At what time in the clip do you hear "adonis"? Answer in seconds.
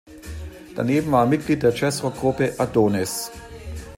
2.57-3.29